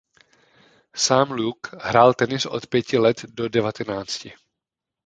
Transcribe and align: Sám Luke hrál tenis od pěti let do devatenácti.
Sám 0.93 1.31
Luke 1.31 1.69
hrál 1.81 2.13
tenis 2.13 2.45
od 2.45 2.67
pěti 2.67 2.97
let 2.97 3.25
do 3.29 3.49
devatenácti. 3.49 4.33